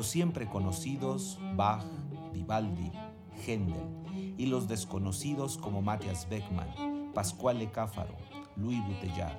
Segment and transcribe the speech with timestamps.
[0.00, 1.84] Los siempre conocidos Bach,
[2.32, 2.90] Vivaldi,
[3.46, 8.16] Händel y los desconocidos como Matthias Beckmann, Pascuale Cáfaro,
[8.56, 9.36] Louis Bouteillard.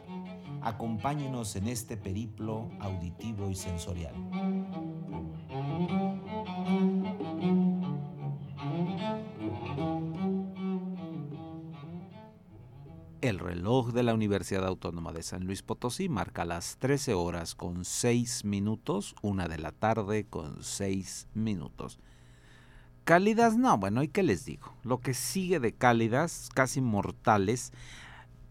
[0.62, 4.14] Acompáñenos en este periplo auditivo y sensorial.
[13.90, 19.16] De la Universidad Autónoma de San Luis Potosí marca las 13 horas con 6 minutos,
[19.24, 21.98] una de la tarde con 6 minutos.
[23.04, 24.74] Cálidas, no, bueno, ¿y qué les digo?
[24.84, 27.74] Lo que sigue de cálidas, casi mortales,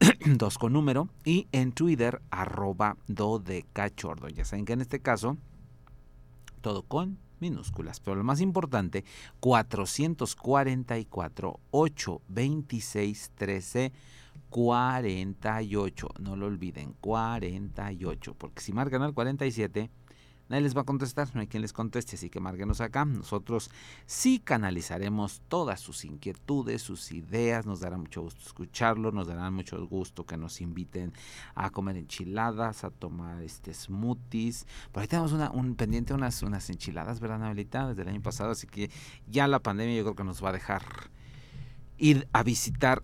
[0.00, 4.28] 2 dos con número, y en Twitter, arroba do de cachordo.
[4.28, 5.36] Ya saben que en este caso,
[6.60, 8.00] todo con minúsculas.
[8.00, 9.04] Pero lo más importante,
[9.40, 13.92] 444 826 13
[14.50, 16.08] 48.
[16.20, 18.34] No lo olviden, 48.
[18.34, 19.90] Porque si marcan al 47
[20.48, 23.04] Nadie les va a contestar, no hay quien les conteste, así que márguenos acá.
[23.04, 23.70] Nosotros
[24.06, 29.84] sí canalizaremos todas sus inquietudes, sus ideas, nos dará mucho gusto escucharlo, nos dará mucho
[29.86, 31.12] gusto que nos inviten
[31.54, 34.66] a comer enchiladas, a tomar este smoothies.
[34.92, 37.88] Por ahí tenemos una, un pendiente unas, unas enchiladas, ¿verdad, Anabelita?
[37.88, 38.90] Desde el año pasado, así que
[39.28, 40.84] ya la pandemia yo creo que nos va a dejar
[41.98, 43.02] ir a visitar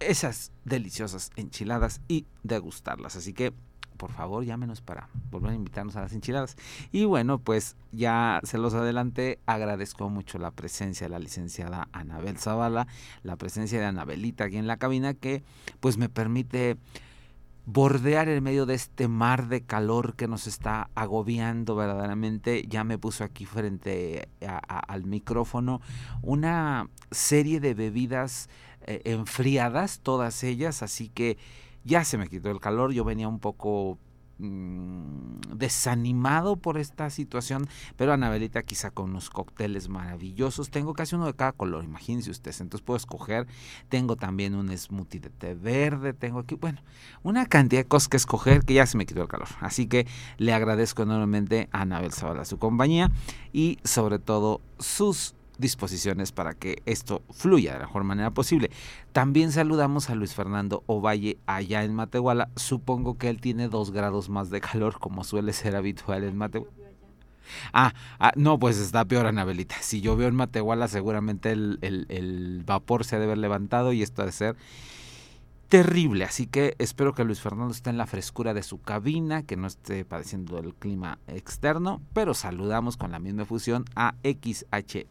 [0.00, 3.16] esas deliciosas enchiladas y degustarlas.
[3.16, 3.52] Así que
[4.00, 6.56] por favor llámenos para volver a invitarnos a las enchiladas.
[6.90, 12.38] Y bueno, pues ya se los adelanté, agradezco mucho la presencia de la licenciada Anabel
[12.38, 12.86] Zavala,
[13.22, 15.42] la presencia de Anabelita aquí en la cabina, que
[15.80, 16.78] pues me permite
[17.66, 22.64] bordear en medio de este mar de calor que nos está agobiando verdaderamente.
[22.66, 24.30] Ya me puso aquí frente
[24.66, 25.82] al micrófono
[26.22, 28.48] una serie de bebidas
[28.86, 31.36] eh, enfriadas, todas ellas, así que
[31.84, 33.98] ya se me quitó el calor, yo venía un poco
[34.38, 40.70] mm, desanimado por esta situación, pero Anabelita quizá con unos cócteles maravillosos.
[40.70, 42.60] Tengo casi uno de cada color, imagínense ustedes.
[42.60, 43.46] Entonces puedo escoger.
[43.88, 46.12] Tengo también un smoothie de té verde.
[46.12, 46.80] Tengo aquí, bueno,
[47.22, 49.48] una cantidad de cosas que escoger que ya se me quitó el calor.
[49.60, 50.06] Así que
[50.38, 53.10] le agradezco enormemente a Anabel Zavala su compañía
[53.52, 58.70] y sobre todo sus disposiciones para que esto fluya de la mejor manera posible.
[59.12, 62.50] También saludamos a Luis Fernando Ovalle allá en Matehuala.
[62.56, 66.72] Supongo que él tiene dos grados más de calor como suele ser habitual en Matehuala.
[67.72, 69.76] Ah, ah, no, pues está peor, Anabelita.
[69.80, 74.02] Si llovió en Matehuala, seguramente el, el, el vapor se ha de haber levantado y
[74.02, 74.56] esto ha de ser
[75.70, 76.24] terrible.
[76.24, 79.68] Así que espero que Luis Fernando esté en la frescura de su cabina, que no
[79.68, 85.06] esté padeciendo el clima externo, pero saludamos con la misma fusión a XHUASM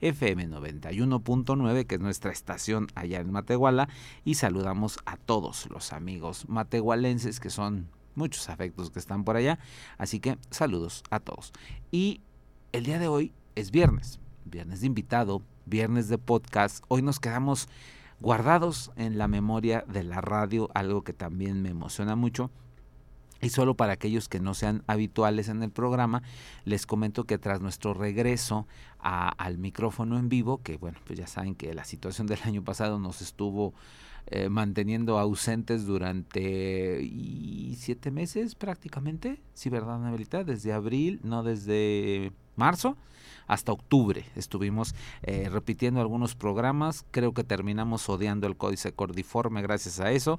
[0.00, 3.88] FM 91.9, que es nuestra estación allá en Matehuala,
[4.24, 9.58] y saludamos a todos los amigos matehualenses, que son muchos afectos que están por allá.
[9.98, 11.52] Así que saludos a todos.
[11.90, 12.20] Y
[12.70, 16.84] el día de hoy es viernes, viernes de invitado, viernes de podcast.
[16.86, 17.68] Hoy nos quedamos
[18.20, 22.50] guardados en la memoria de la radio, algo que también me emociona mucho.
[23.42, 26.22] Y solo para aquellos que no sean habituales en el programa,
[26.64, 28.66] les comento que tras nuestro regreso
[28.98, 32.98] al micrófono en vivo, que bueno, pues ya saben que la situación del año pasado
[32.98, 33.72] nos estuvo
[34.32, 37.10] eh, manteniendo ausentes durante
[37.76, 40.44] siete meses prácticamente, sí, ¿verdad, Anabelita?
[40.44, 42.96] Desde abril, no desde marzo
[43.48, 44.24] hasta octubre.
[44.36, 44.94] Estuvimos
[45.24, 50.38] eh, repitiendo algunos programas, creo que terminamos odiando el códice cordiforme gracias a eso.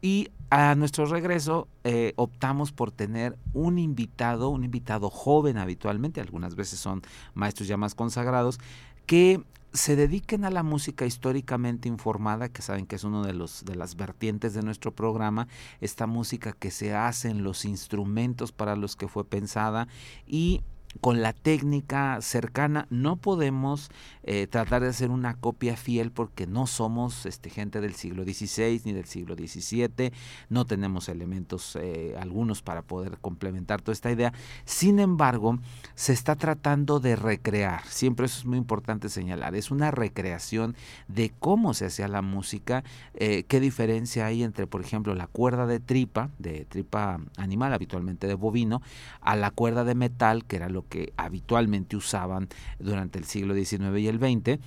[0.00, 6.54] y a nuestro regreso eh, optamos por tener un invitado, un invitado joven habitualmente, algunas
[6.54, 7.02] veces son
[7.34, 8.58] maestros ya más consagrados,
[9.04, 13.64] que se dediquen a la música históricamente informada, que saben que es uno de los
[13.64, 15.48] de las vertientes de nuestro programa,
[15.80, 19.88] esta música que se hace en los instrumentos para los que fue pensada
[20.26, 20.62] y
[21.00, 23.90] con la técnica cercana no podemos
[24.24, 28.82] eh, tratar de hacer una copia fiel porque no somos este, gente del siglo XVI
[28.84, 30.12] ni del siglo XVII,
[30.48, 34.32] no tenemos elementos eh, algunos para poder complementar toda esta idea.
[34.64, 35.58] Sin embargo,
[35.94, 40.74] se está tratando de recrear, siempre eso es muy importante señalar, es una recreación
[41.08, 42.84] de cómo se hacía la música,
[43.14, 48.26] eh, qué diferencia hay entre, por ejemplo, la cuerda de tripa, de tripa animal, habitualmente
[48.26, 48.82] de bovino,
[49.20, 52.48] a la cuerda de metal, que era lo que habitualmente usaban
[52.78, 54.60] durante el siglo XIX y el XX.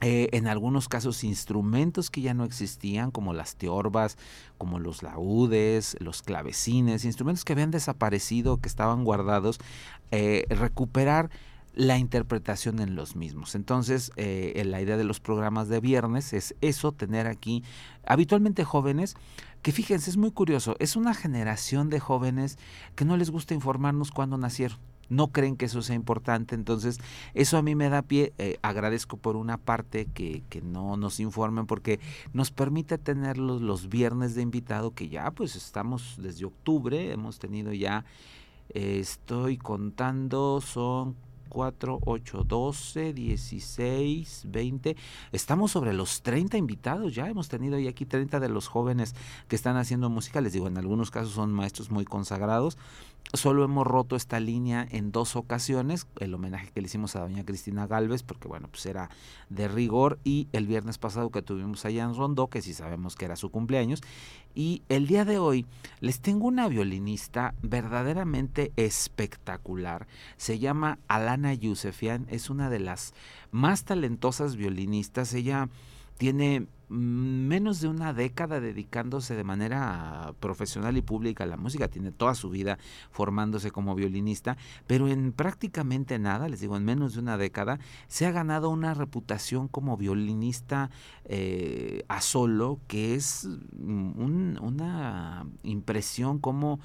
[0.00, 4.18] Eh, en algunos casos instrumentos que ya no existían, como las teorbas,
[4.58, 9.58] como los laúdes, los clavecines, instrumentos que habían desaparecido, que estaban guardados,
[10.10, 11.30] eh, recuperar
[11.74, 13.54] la interpretación en los mismos.
[13.54, 17.62] Entonces, eh, la idea de los programas de viernes es eso, tener aquí
[18.04, 19.14] habitualmente jóvenes,
[19.62, 22.58] que fíjense, es muy curioso, es una generación de jóvenes
[22.94, 24.78] que no les gusta informarnos cuándo nacieron
[25.08, 26.54] no creen que eso sea importante.
[26.54, 26.98] Entonces,
[27.34, 28.32] eso a mí me da pie.
[28.38, 32.00] Eh, agradezco por una parte que, que, no nos informen porque
[32.32, 37.72] nos permite tenerlos los viernes de invitado, que ya pues estamos desde octubre, hemos tenido
[37.72, 38.04] ya,
[38.70, 41.16] eh, estoy contando, son
[41.48, 44.96] 4, 8, 12, 16, 20.
[45.32, 47.28] Estamos sobre los 30 invitados ya.
[47.28, 49.14] Hemos tenido ya aquí 30 de los jóvenes
[49.48, 50.40] que están haciendo música.
[50.40, 52.76] Les digo, en algunos casos son maestros muy consagrados.
[53.32, 57.44] Solo hemos roto esta línea en dos ocasiones, el homenaje que le hicimos a doña
[57.44, 59.10] Cristina Galvez, porque bueno, pues era
[59.48, 63.24] de rigor, y el viernes pasado que tuvimos allá en Rondó, que sí sabemos que
[63.24, 64.02] era su cumpleaños,
[64.54, 65.66] y el día de hoy
[66.00, 70.06] les tengo una violinista verdaderamente espectacular,
[70.36, 73.14] se llama Alana Yusefian, es una de las
[73.50, 75.68] más talentosas violinistas, ella
[76.18, 82.12] tiene menos de una década dedicándose de manera profesional y pública a la música, tiene
[82.12, 82.78] toda su vida
[83.10, 84.56] formándose como violinista,
[84.86, 88.94] pero en prácticamente nada, les digo, en menos de una década, se ha ganado una
[88.94, 90.90] reputación como violinista
[91.24, 93.48] eh, a solo, que es
[93.78, 96.80] una impresión como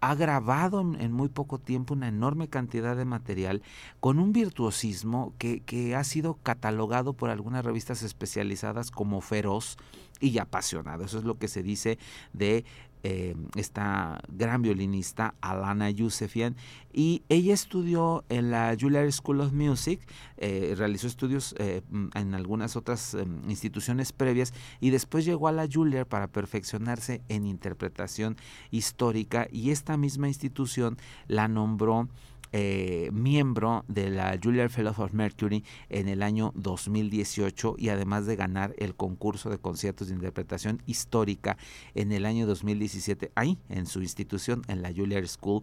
[0.00, 3.62] ha grabado en, muy poco tiempo una enorme cantidad de material
[4.00, 9.76] con un virtuosismo que, que ha sido catalogado por algunas revistas especializadas como feroz
[10.20, 11.04] y apasionado.
[11.04, 11.98] Eso es lo que se dice
[12.32, 12.64] de
[13.02, 16.56] eh, esta gran violinista Alana Yusefian
[16.92, 20.00] y ella estudió en la Juilliard School of Music,
[20.36, 21.82] eh, realizó estudios eh,
[22.14, 27.46] en algunas otras em, instituciones previas y después llegó a la Juilliard para perfeccionarse en
[27.46, 28.36] interpretación
[28.70, 30.96] histórica y esta misma institución
[31.26, 32.08] la nombró
[32.52, 38.36] eh, miembro de la Juilliard Fellow of Mercury en el año 2018 y además de
[38.36, 41.56] ganar el concurso de conciertos de interpretación histórica
[41.94, 45.62] en el año 2017 ahí en su institución en la Juilliard School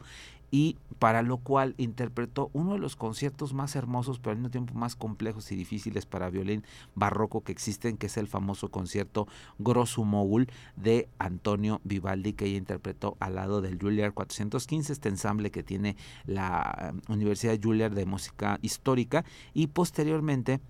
[0.52, 4.74] y para lo cual interpretó uno de los conciertos más hermosos, pero al mismo tiempo
[4.74, 6.64] más complejos y difíciles para violín
[6.96, 9.28] barroco que existen, que es el famoso concierto
[9.60, 15.52] Grosso Mogul de Antonio Vivaldi, que ella interpretó al lado del Juilliard 415, este ensamble
[15.52, 20.62] que tiene la eh, Universidad Juilliard de Música Histórica, y posteriormente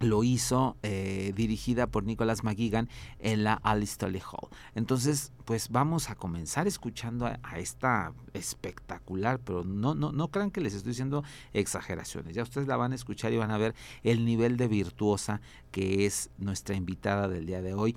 [0.00, 4.48] lo hizo eh, dirigida por Nicholas McGigan en la Alice Tully Hall.
[4.74, 10.60] Entonces, pues vamos a comenzar escuchando a, esta espectacular, pero no, no, no crean que
[10.60, 12.34] les estoy diciendo exageraciones.
[12.34, 16.06] Ya ustedes la van a escuchar y van a ver el nivel de virtuosa que
[16.06, 17.96] es nuestra invitada del día de hoy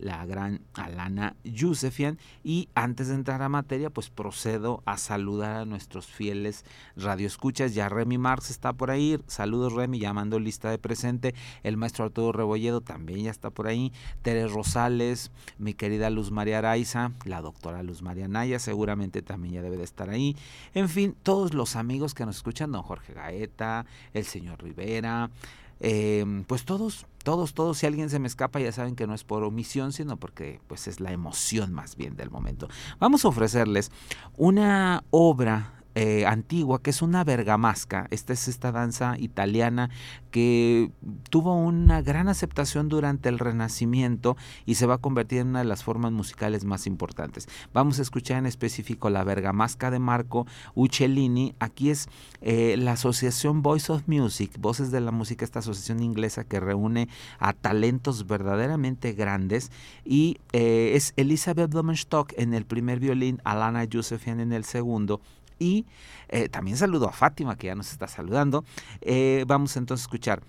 [0.00, 2.18] la gran Alana Yusefian.
[2.44, 6.64] Y antes de entrar a materia, pues procedo a saludar a nuestros fieles
[6.96, 7.74] radioescuchas.
[7.74, 9.18] Ya Remy Marx está por ahí.
[9.26, 11.34] Saludos Remy, llamando lista de presente.
[11.62, 13.92] El maestro Arturo Rebolledo también ya está por ahí.
[14.22, 19.62] Teres Rosales, mi querida Luz María Araiza, la doctora Luz María Naya, seguramente también ya
[19.62, 20.36] debe de estar ahí.
[20.74, 25.30] En fin, todos los amigos que nos escuchan, don Jorge Gaeta, el señor Rivera,
[25.80, 29.24] eh, pues todos, todos, todos, si alguien se me escapa ya saben que no es
[29.24, 32.68] por omisión, sino porque pues es la emoción más bien del momento.
[32.98, 33.90] Vamos a ofrecerles
[34.36, 38.06] una obra eh, antigua, que es una bergamasca.
[38.12, 39.90] Esta es esta danza italiana
[40.30, 40.92] que
[41.28, 45.64] tuvo una gran aceptación durante el Renacimiento y se va a convertir en una de
[45.64, 47.48] las formas musicales más importantes.
[47.72, 51.56] Vamos a escuchar en específico la bergamasca de Marco Uccellini.
[51.58, 52.08] Aquí es
[52.42, 57.08] eh, la asociación Voice of Music, Voces de la Música, esta asociación inglesa que reúne
[57.40, 59.72] a talentos verdaderamente grandes
[60.04, 65.20] y eh, es Elizabeth Blumenstock en el primer violín, Alana Josefian en el segundo
[65.58, 65.86] y
[66.28, 68.64] eh, también saludo a Fátima que ya nos está saludando.
[69.00, 70.42] Eh, vamos entonces a escuchar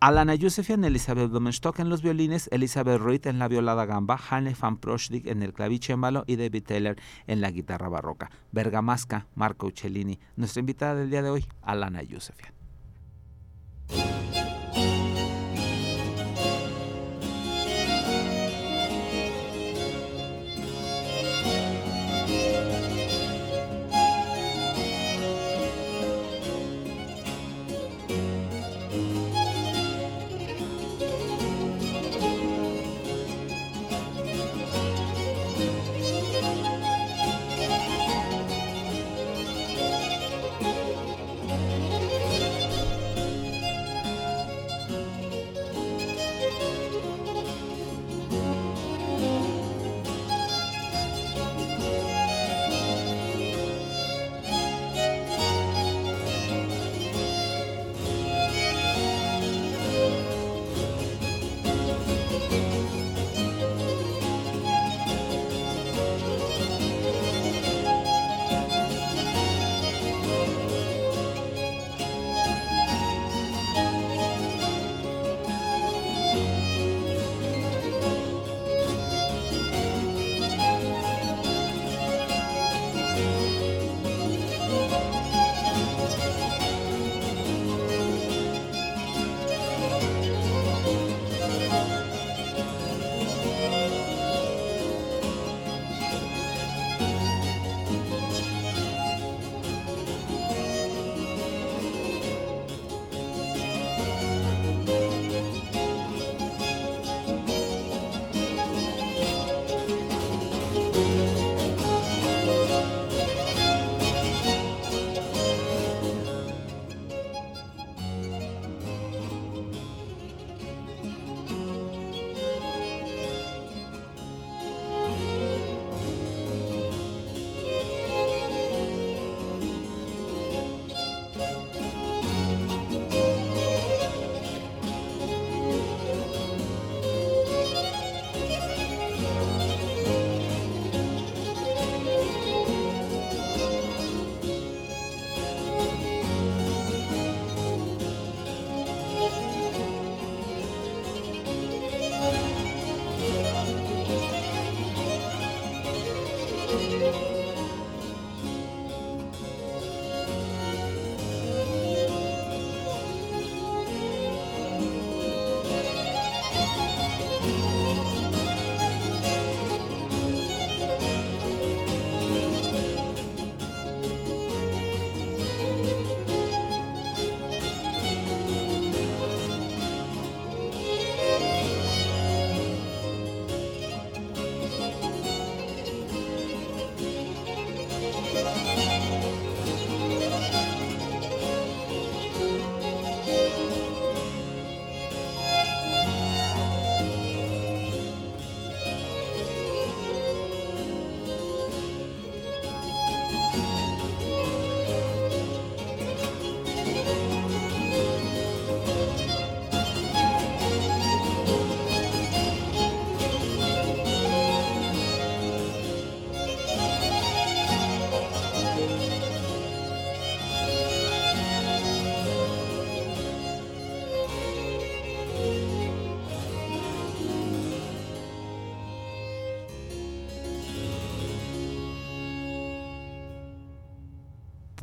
[0.00, 4.78] Alana Josefian, Elizabeth Blumenstock en los violines, Elizabeth Reed en la violada gamba, Hanne van
[4.78, 8.30] Proschdik en el clavicémbalo y David Taylor en la guitarra barroca.
[8.50, 10.18] Bergamasca, Marco Uccellini.
[10.36, 12.54] Nuestra invitada del día de hoy, Alana Josefian.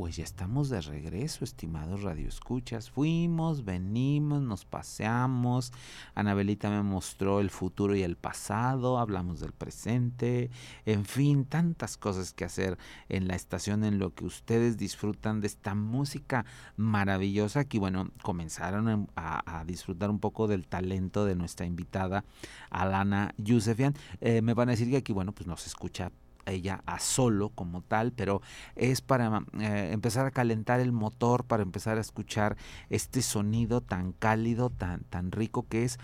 [0.08, 2.88] Pues ya estamos de regreso, estimados radioescuchas.
[2.90, 5.70] Fuimos, venimos, nos paseamos.
[6.14, 10.48] Anabelita me mostró el futuro y el pasado, hablamos del presente,
[10.86, 12.78] en fin, tantas cosas que hacer
[13.10, 16.46] en la estación en lo que ustedes disfrutan de esta música
[16.78, 22.24] maravillosa que bueno, comenzaron a, disfrutar un poco del talento de nuestra invitada
[22.70, 23.92] Alana Yusefian.
[24.22, 26.10] Eh, me van a decir que aquí, bueno, pues nos escucha
[26.50, 28.42] ella a solo como tal, pero
[28.76, 32.56] es para eh, empezar a calentar el motor, para empezar a escuchar
[32.90, 35.98] este sonido tan cálido, tan, tan rico que es.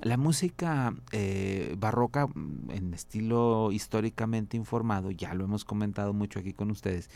[0.00, 6.52] La música eh, barroca mm, en estilo históricamente informado, ya lo hemos comentado mucho aquí
[6.52, 7.10] con ustedes,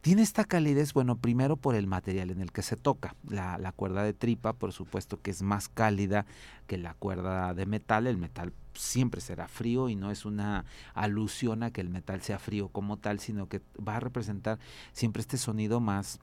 [0.00, 3.16] tiene esta calidez, bueno, primero por el material en el que se toca.
[3.28, 6.26] La, la, cuerda de tripa, por supuesto que es más cálida
[6.66, 8.06] que la cuerda de metal.
[8.06, 12.38] El metal siempre será frío y no es una alusión a que el metal sea
[12.38, 14.58] frío como tal, sino que va a representar
[14.92, 16.20] siempre este sonido más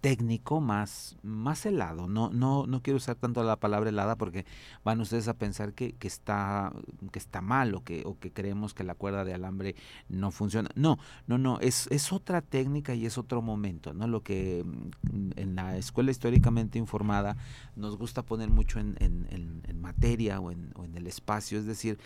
[0.00, 2.08] técnico más, más helado.
[2.08, 4.46] No, no, no quiero usar tanto la palabra helada porque
[4.84, 6.72] van ustedes a pensar que, que, está,
[7.12, 9.76] que está mal o que, o que creemos que la cuerda de alambre
[10.08, 10.70] no funciona.
[10.74, 14.06] No, no, no, es, es otra técnica y es otro momento, ¿no?
[14.06, 17.36] Lo que mm, en la escuela históricamente informada
[17.76, 21.64] nos gusta poner mucho en, en, en, materia o en, o en el espacio, es
[21.64, 21.98] decir,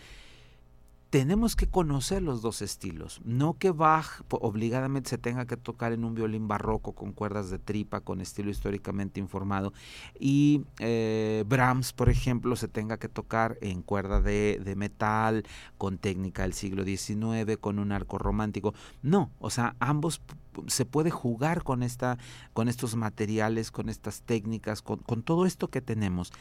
[1.09, 3.21] tenemos que conocer los dos estilos.
[3.23, 7.59] No que Bach obligadamente se tenga que tocar en un violín barroco con cuerdas de
[7.59, 9.73] tripa, con estilo históricamente informado,
[10.19, 15.45] y eh, Brahms, por ejemplo, se tenga que tocar en cuerda de, de, metal,
[15.77, 18.73] con técnica del siglo XIX, con un arco romántico.
[19.01, 20.21] No, o sea, ambos
[20.67, 22.17] se puede jugar con, esta,
[22.53, 26.31] con estos materiales, con estas técnicas, con, con todo esto que tenemos.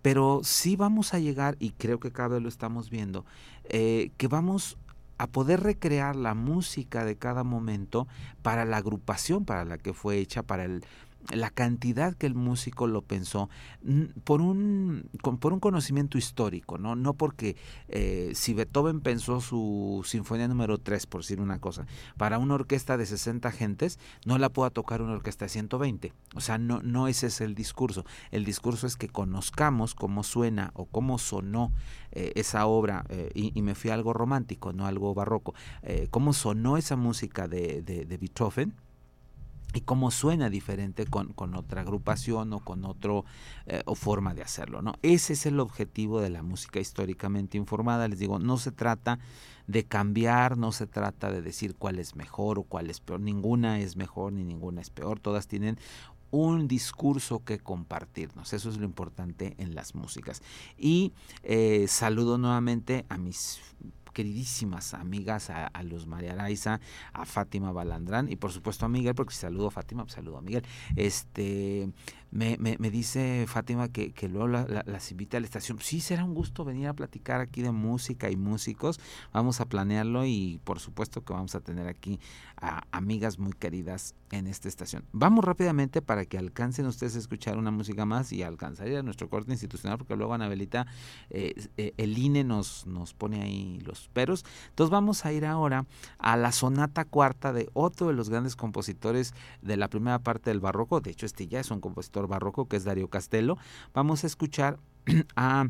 [0.00, 3.24] Pero sí vamos a llegar, y creo que cada vez lo estamos viendo,
[3.68, 4.78] eh, que vamos
[5.18, 8.06] a poder recrear la música de cada momento
[8.42, 10.84] para la agrupación para la que fue hecha, para el,
[11.30, 13.50] la cantidad que el músico lo pensó
[14.24, 15.10] por un,
[15.40, 17.56] por un conocimiento histórico, no, no porque
[17.88, 22.96] eh, si Beethoven pensó su sinfonía número 3, por decir una cosa, para una orquesta
[22.96, 26.12] de 60 gentes, no la pueda tocar una orquesta de 120.
[26.34, 28.04] O sea, no, no ese es el discurso.
[28.30, 31.72] El discurso es que conozcamos cómo suena o cómo sonó
[32.12, 35.52] eh, esa obra, eh, y, me fui a algo romántico, no algo barroco,
[36.10, 38.72] cómo sonó esa música de, de Beethoven
[39.74, 43.24] y cómo suena diferente con, con, otra agrupación o con otro
[43.66, 48.08] eh, o forma de hacerlo no ese es el objetivo de la música históricamente informada
[48.08, 49.18] les digo no se trata
[49.66, 53.80] de cambiar no se trata de decir cuál es mejor o cuál es peor ninguna
[53.80, 55.78] es mejor ni ninguna es peor todas tienen
[56.30, 58.52] un discurso que compartirnos.
[58.52, 60.42] Eso es lo importante en las músicas.
[60.76, 63.60] Y eh, saludo nuevamente a mis
[64.18, 66.80] queridísimas amigas, a, Luz María Araiza,
[67.12, 70.38] a Fátima Balandrán y por supuesto a Miguel, porque si saludo a Fátima, pues saludo
[70.38, 70.64] a Miguel.
[70.96, 71.88] Este,
[72.30, 75.78] me, me, me dice Fátima que, que luego las invita a la estación.
[75.80, 78.98] Sí, será un gusto venir a platicar aquí de música y músicos.
[79.32, 82.18] Vamos a planearlo y por supuesto que vamos a tener aquí
[82.60, 85.04] a amigas muy queridas en esta estación.
[85.12, 89.52] Vamos rápidamente para que alcancen ustedes a escuchar una música más y alcanzar nuestro corte
[89.52, 90.86] institucional, porque luego Anabelita,
[91.30, 94.44] eh, eh, el INE nos, nos pone ahí los peros.
[94.70, 95.86] Entonces vamos a ir ahora
[96.18, 100.60] a la sonata cuarta de otro de los grandes compositores de la primera parte del
[100.60, 101.00] barroco.
[101.00, 103.56] De hecho, este ya es un compositor barroco que es Dario Castello.
[103.94, 104.78] Vamos a escuchar
[105.36, 105.68] a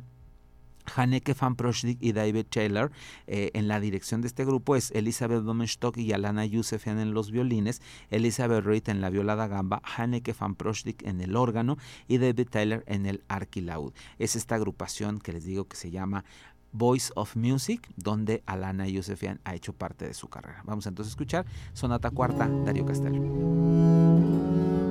[0.97, 2.91] Haneke van Proschdik y David Taylor
[3.27, 7.31] eh, en la dirección de este grupo es Elizabeth Domenstock y Alana Yusefian en los
[7.31, 12.19] violines, Elizabeth Reed en la viola da gamba, Haneke van Proschdik en el órgano y
[12.19, 13.93] David Taylor en el arquilaud.
[14.19, 16.25] Es esta agrupación que les digo que se llama
[16.73, 20.63] Voice of Music, donde Alana Yusefian ha hecho parte de su carrera.
[20.65, 24.88] Vamos entonces a escuchar Sonata Cuarta, Darío Castello.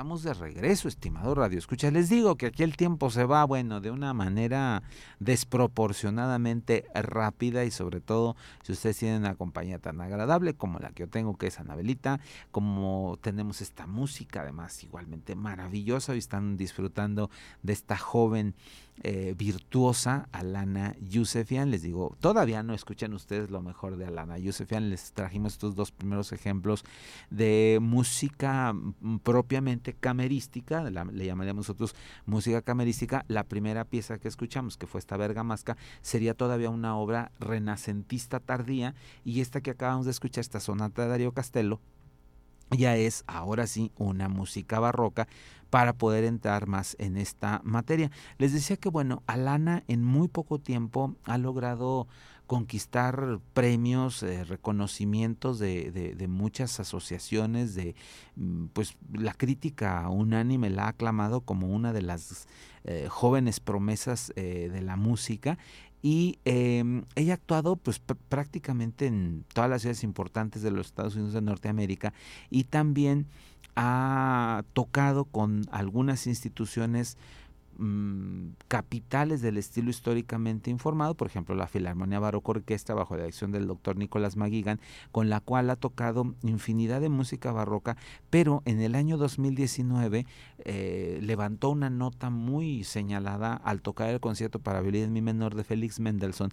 [0.00, 1.90] Estamos de regreso, estimado Radio Escucha.
[1.90, 4.82] Les digo que aquí el tiempo se va, bueno, de una manera
[5.18, 11.00] desproporcionadamente rápida y sobre todo si ustedes tienen una compañía tan agradable como la que
[11.00, 12.18] yo tengo, que es Anabelita,
[12.50, 17.28] como tenemos esta música además igualmente maravillosa y están disfrutando
[17.62, 18.54] de esta joven
[19.02, 21.70] eh, virtuosa Alana Yusefian.
[21.70, 24.90] Les digo, todavía no escuchan ustedes lo mejor de Alana Yusefian.
[24.90, 26.84] Les trajimos estos dos primeros ejemplos
[27.30, 31.94] de música mm, propiamente camerística, le llamaríamos nosotros
[32.26, 33.24] música camerística.
[33.28, 38.94] La primera pieza que escuchamos, que fue esta Bergamasca, sería todavía una obra renacentista tardía.
[39.24, 41.80] Y esta que acabamos de escuchar, esta sonata de Darío Castelo,
[42.70, 45.26] ya es ahora sí una música barroca
[45.70, 48.10] para poder entrar más en esta materia.
[48.38, 52.08] Les decía que bueno, Alana en muy poco tiempo ha logrado
[52.50, 57.94] conquistar premios, eh, reconocimientos de, muchas asociaciones, de
[58.34, 62.48] mm, pues la crítica unánime la ha aclamado como una de las
[62.82, 65.58] eh, jóvenes promesas eh, de la música
[66.02, 71.14] y em, ella ha actuado pues prácticamente en todas las ciudades importantes de los Estados
[71.14, 72.14] Unidos de Norteamérica
[72.48, 73.26] y también
[73.76, 77.16] ha tocado con algunas instituciones
[77.82, 83.52] Mm, capitales del estilo históricamente informado, por ejemplo la Filarmonía Barroco Orquesta bajo la dirección
[83.52, 84.78] del doctor Nicolás Maguigan,
[85.12, 87.96] con la cual ha tocado infinidad de música barroca,
[88.28, 90.26] pero en el año 2019
[90.58, 95.54] eh, levantó una nota muy señalada al tocar el concierto para violín en mi menor
[95.54, 96.50] de Félix Mendelssohn,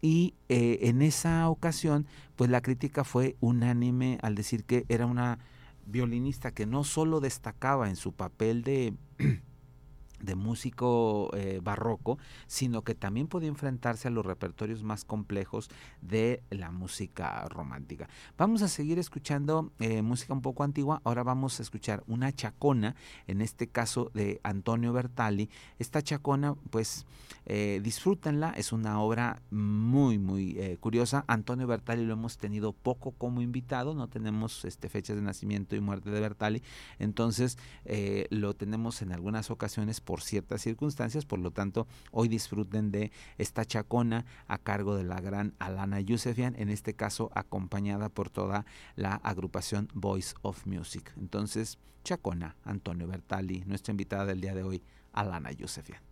[0.00, 5.38] y eh, en esa ocasión, pues la crítica fue unánime al decir que era una
[5.84, 8.94] violinista que no solo destacaba en su papel de
[10.22, 15.68] de músico eh, barroco, sino que también podía enfrentarse a los repertorios más complejos
[16.00, 18.08] de la música romántica.
[18.38, 22.94] Vamos a seguir escuchando eh, música un poco antigua, ahora vamos a escuchar una chacona,
[23.26, 25.50] en este caso de Antonio Bertali.
[25.78, 27.04] Esta chacona, pues
[27.46, 31.24] eh, disfrútenla, es una obra muy, muy curiosa.
[31.26, 35.80] Antonio Bertali lo hemos tenido poco como invitado, no tenemos este, fechas de nacimiento y
[35.80, 36.62] muerte de Bertali,
[36.98, 37.58] entonces
[38.30, 43.64] lo tenemos en algunas ocasiones por ciertas circunstancias, por lo tanto hoy disfruten de esta
[43.64, 49.14] chacona a cargo de la gran Alana Yusefian, en este caso acompañada por toda la
[49.14, 51.14] agrupación Voice of Music.
[51.16, 54.82] Entonces, chacona, Antonio Bertali, nuestra invitada del día de hoy,
[55.14, 56.02] Alana Yusefian.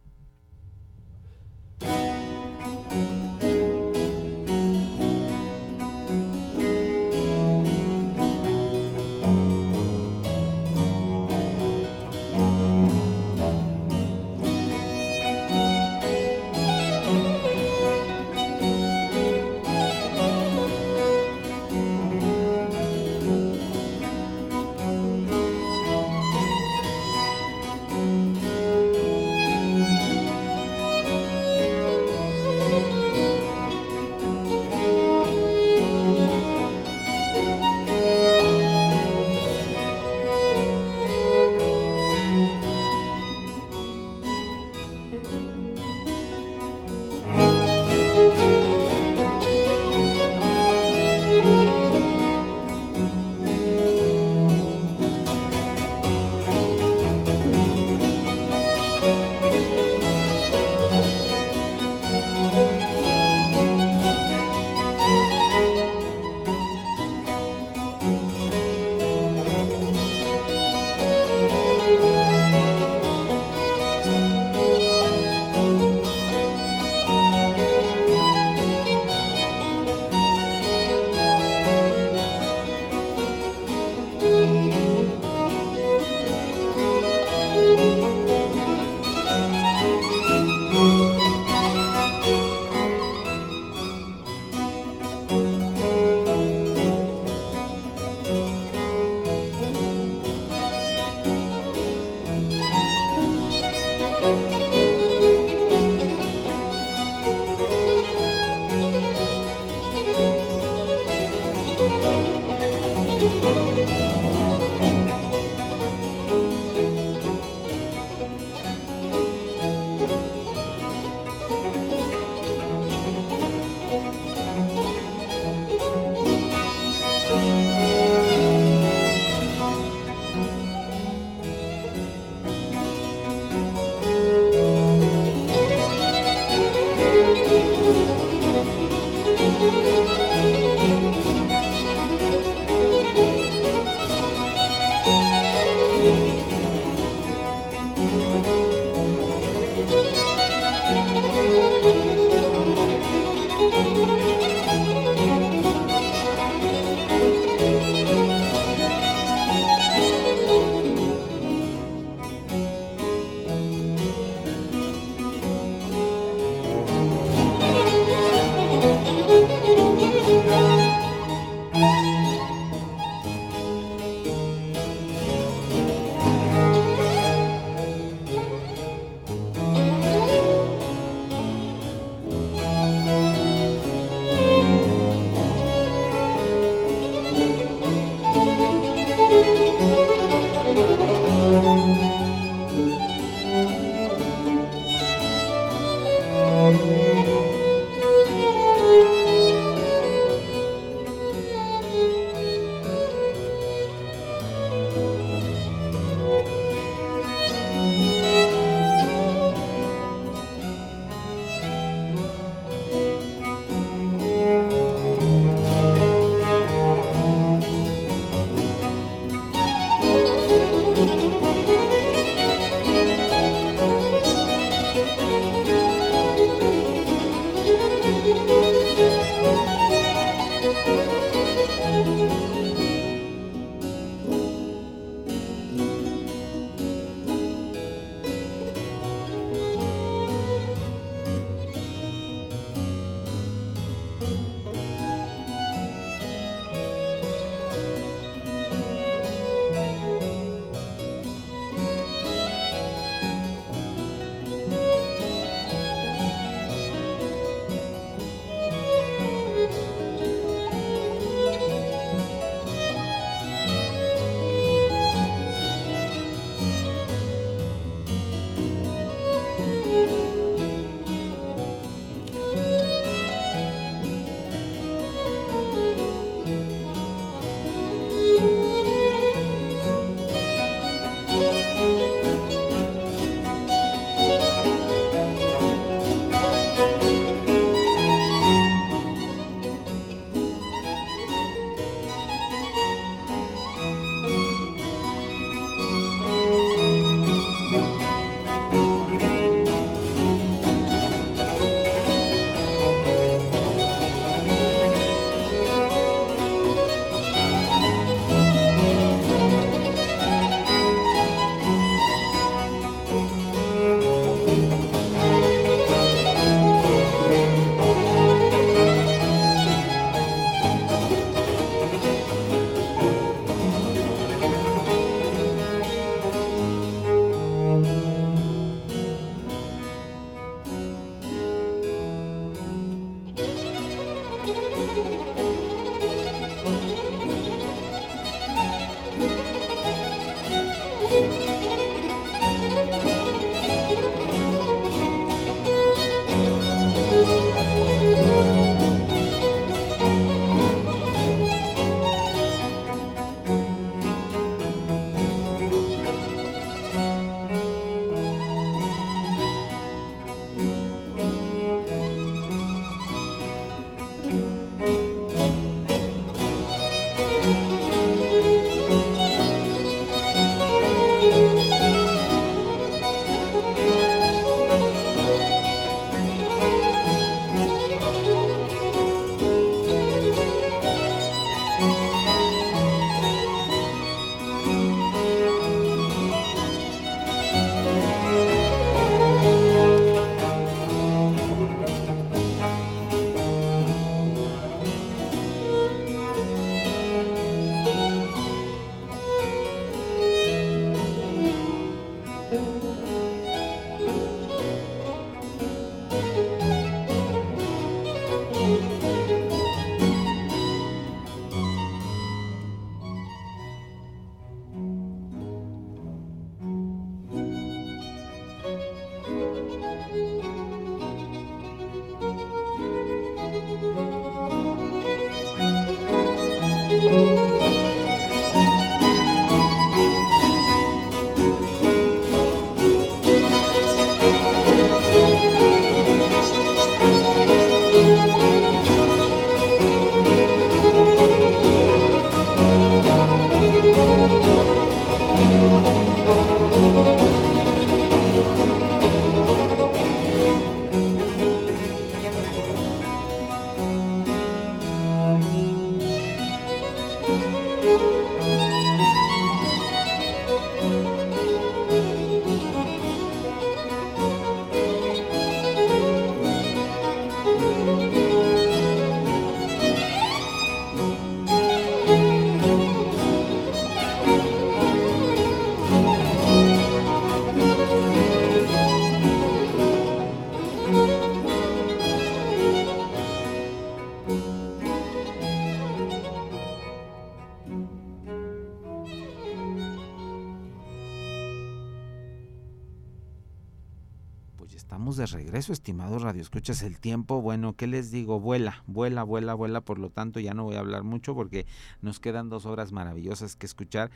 [494.90, 498.40] De regreso, estimados escuchas el tiempo, bueno, ¿qué les digo?
[498.40, 501.64] Vuela, vuela, vuela, vuela, por lo tanto ya no voy a hablar mucho porque
[502.02, 504.10] nos quedan dos obras maravillosas que escuchar.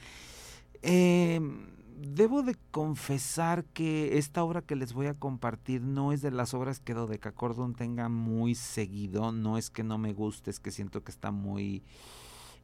[0.82, 1.66] Em,
[1.96, 6.54] debo de confesar que esta obra que les voy a compartir no es de las
[6.54, 11.04] obras que Dodecacordon tenga muy seguido, no es que no me guste, es que siento
[11.04, 11.84] que está muy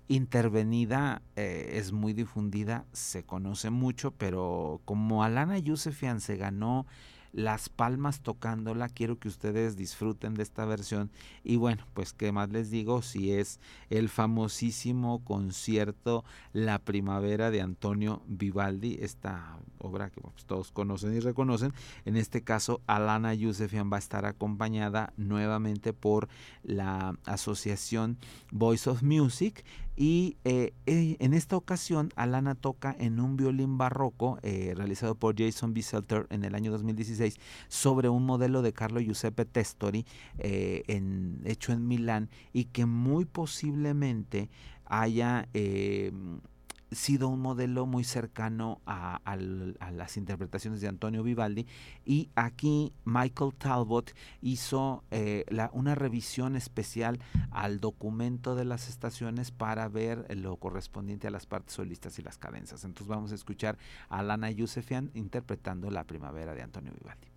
[0.08, 6.86] intervenida, eh, es muy difundida, se conoce mucho, pero como Alana Yusefian se ganó
[7.33, 8.89] las palmas tocándola.
[8.89, 11.11] Quiero que ustedes disfruten de esta versión.
[11.45, 17.61] Y bueno, pues qué más les digo, si es el famosísimo concierto La Primavera de
[17.61, 21.72] Antonio Vivaldi, esta obra que pues, todos conocen y reconocen.
[22.05, 26.28] En este caso, Alana Yusefian va a estar acompañada nuevamente por
[26.62, 28.18] la asociación
[28.51, 29.64] Voice of Music
[29.97, 35.34] y eh, eh, en esta ocasión, Alana toca en un violín barroco eh, realizado por
[35.38, 37.36] Jason Biselter en el año 2016
[37.68, 40.07] sobre un modelo de Carlo Giuseppe Testori
[40.38, 44.49] en, hecho en Milán y que muy posiblemente
[44.86, 45.49] haya
[46.93, 49.20] sido un modelo muy cercano a,
[49.93, 51.66] las interpretaciones de Antonio Vivaldi
[52.05, 57.18] y aquí Michael Talbot hizo eh, una revisión especial
[57.51, 62.38] al documento de las estaciones para ver lo correspondiente a las partes solistas y las
[62.38, 62.84] cadenzas.
[62.84, 63.78] Entonces vamos a escuchar
[64.09, 67.28] a Lana Yusefian interpretando La Primavera de Antonio Vivaldi.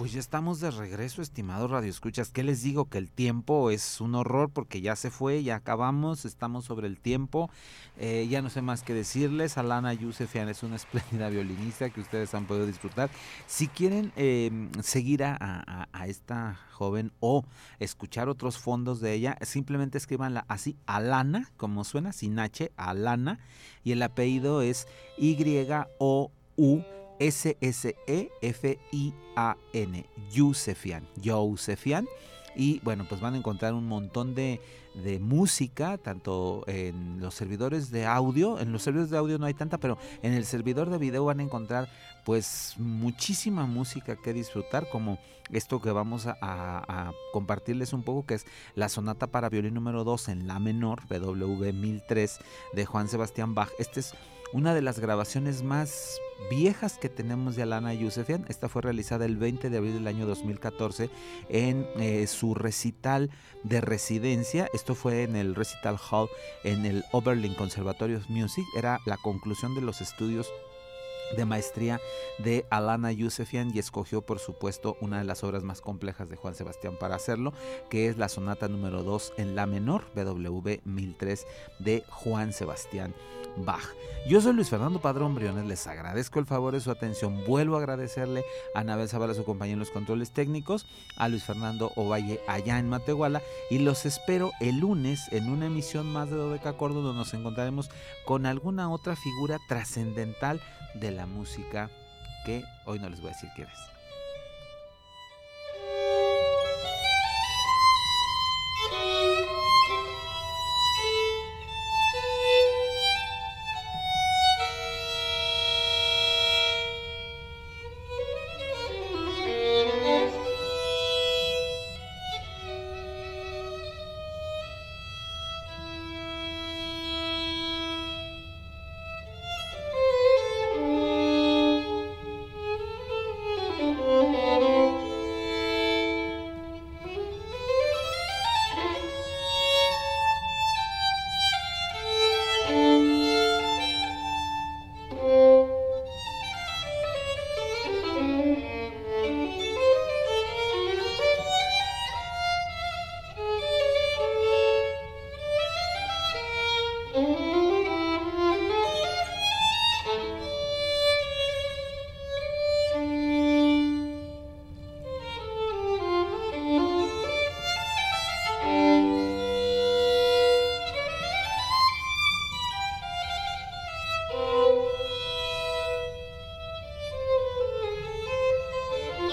[0.00, 2.30] Pues ya estamos de regreso, estimados radioescuchas.
[2.30, 2.86] ¿Qué les digo?
[2.86, 6.98] Que el tiempo es un horror porque ya se fue, ya acabamos, estamos sobre el
[6.98, 7.50] tiempo.
[7.98, 9.58] Eh, ya no sé más que decirles.
[9.58, 13.10] Alana Yusefian es una espléndida violinista que ustedes han podido disfrutar.
[13.46, 17.44] Si quieren em, seguir a, esta joven o
[17.78, 23.38] escuchar otros fondos de ella, simplemente escribanla así, Alana, como suena, sin H, Alana,
[23.84, 24.88] y el apellido es
[25.18, 26.99] Y-O-U.
[27.20, 27.96] S-S-E-F-I-A-N,
[30.32, 32.08] Yusefian, Yusefian.
[32.56, 34.60] Y bueno, pues van a encontrar un montón de,
[35.20, 39.78] música, tanto en los servidores de audio, en los servidores de audio no hay tanta,
[39.78, 41.88] pero en el servidor de video van a encontrar
[42.24, 45.20] pues muchísima música que disfrutar, como
[45.52, 50.02] esto que vamos a, a compartirles un poco, que es la sonata para violín número
[50.02, 52.38] 2 en la menor, BWV 1003
[52.72, 53.70] de Juan Sebastián Bach.
[53.78, 54.14] Este es
[54.52, 58.44] una de las grabaciones más viejas que tenemos de Alana Yusefian.
[58.48, 61.10] Esta fue realizada el 20 de abril del año 2014
[61.48, 63.30] en eh, su recital
[63.62, 64.68] de residencia.
[64.72, 66.28] Esto fue en el Recital Hall
[66.64, 68.64] en el Oberlin Conservatory of Music.
[68.76, 70.50] Era la conclusión de los estudios
[71.36, 72.00] de maestría
[72.38, 76.54] de Alana Yusefian y escogió por supuesto una de las obras más complejas de Juan
[76.54, 77.52] Sebastián para hacerlo,
[77.88, 81.46] que es la sonata número 2 en la menor, BWV 1003
[81.78, 83.14] de Juan Sebastián
[83.56, 83.84] Bach.
[84.28, 87.78] Yo soy Luis Fernando Padrón Briones, les agradezco el favor de su atención, vuelvo a
[87.78, 92.78] agradecerle a Anabel Zavala, su compañía en los controles técnicos, a Luis Fernando Ovalle allá
[92.78, 97.18] en Matehuala y los espero el lunes en una emisión más de Dodeca Cordo donde
[97.18, 97.88] nos encontraremos
[98.26, 100.60] con alguna otra figura trascendental
[100.94, 101.90] de la música
[102.44, 103.89] que hoy no les voy a decir quién es.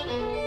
[0.08, 0.47] Bye.